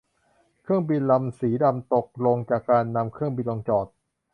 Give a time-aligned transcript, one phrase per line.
[0.61, 3.87] เครื่องบินลำสีดำตกลงจากการนำเครื่องบินลงจอด